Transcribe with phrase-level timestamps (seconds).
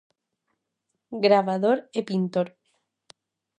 [1.25, 2.47] Gravador e pintor.